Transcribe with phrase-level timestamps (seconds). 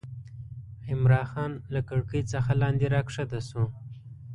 [0.91, 3.63] عمرا خان له کړکۍ څخه لاندې راکښته شو.